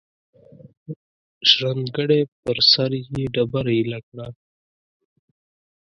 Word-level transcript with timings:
ژرندګړی 1.49 2.21
پر 2.43 2.57
سر 2.71 2.91
یې 3.15 3.23
ډبره 3.33 3.71
ایله 3.79 3.99
کړه. 4.07 4.27